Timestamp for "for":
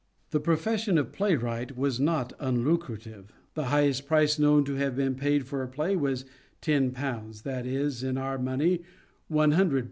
5.45-5.61